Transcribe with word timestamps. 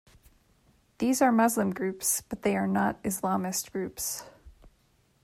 These 0.97 1.21
are 1.21 1.31
Muslim 1.31 1.73
groups, 1.75 2.21
but 2.27 2.41
they 2.41 2.55
are 2.55 2.65
not 2.65 3.03
Islamist 3.03 3.71
groups. 3.71 4.23